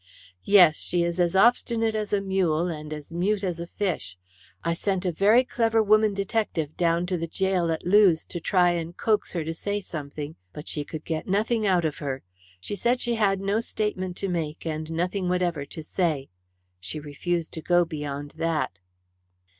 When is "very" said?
5.11-5.43